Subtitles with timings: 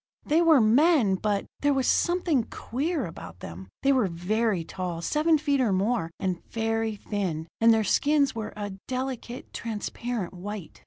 [0.25, 3.69] They were men but there was something queer about them.
[3.83, 8.51] They were very tall seven feet or more and very thin; and their skins were
[8.57, 10.79] a delicate, transparent white.